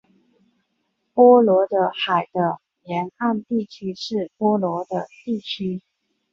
[1.13, 5.83] 波罗的海的沿岸地区是波罗的地区。